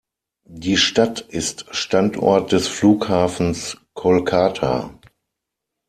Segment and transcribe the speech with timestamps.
[0.49, 4.99] Die Stadt ist Standort des Flughafens Kolkata.